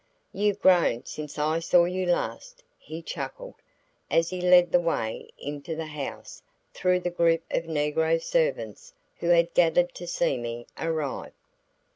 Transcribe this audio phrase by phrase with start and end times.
[0.33, 3.53] "You've grown since I saw you last," he chuckled,
[4.09, 6.41] as he led the way into the house
[6.73, 11.33] through the group of negro servants who had gathered to see me arrive.